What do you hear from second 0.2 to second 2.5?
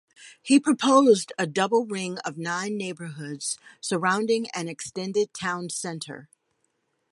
He proposed a double ring of